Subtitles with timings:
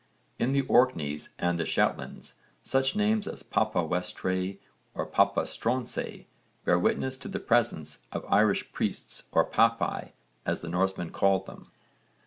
[0.39, 4.57] In the Orkneys and the Shetlands such names as Papa Westray
[4.95, 6.25] or Papa Stronsay
[6.65, 11.69] bear witness to the presence of Irish priests or papae as the Norsemen called them.